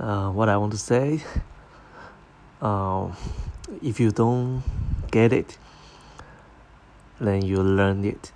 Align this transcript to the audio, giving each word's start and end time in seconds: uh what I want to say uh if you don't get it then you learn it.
uh 0.00 0.30
what 0.30 0.48
I 0.48 0.56
want 0.56 0.72
to 0.72 0.78
say 0.78 1.22
uh 2.62 3.12
if 3.82 4.00
you 4.00 4.10
don't 4.10 4.62
get 5.10 5.32
it 5.32 5.58
then 7.20 7.42
you 7.42 7.62
learn 7.62 8.04
it. 8.04 8.32